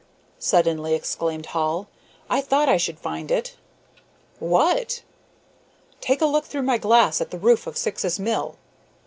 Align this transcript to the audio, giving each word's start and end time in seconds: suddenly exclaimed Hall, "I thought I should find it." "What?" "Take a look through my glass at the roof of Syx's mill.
suddenly 0.39 0.95
exclaimed 0.95 1.45
Hall, 1.45 1.87
"I 2.27 2.41
thought 2.41 2.67
I 2.67 2.77
should 2.77 2.99
find 2.99 3.29
it." 3.29 3.55
"What?" 4.39 5.03
"Take 5.99 6.21
a 6.21 6.25
look 6.25 6.45
through 6.45 6.63
my 6.63 6.79
glass 6.79 7.21
at 7.21 7.29
the 7.29 7.37
roof 7.37 7.67
of 7.67 7.77
Syx's 7.77 8.19
mill. 8.19 8.55